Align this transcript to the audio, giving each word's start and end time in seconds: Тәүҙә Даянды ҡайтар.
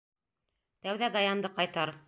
Тәүҙә 0.87 1.11
Даянды 1.19 1.55
ҡайтар. 1.61 1.99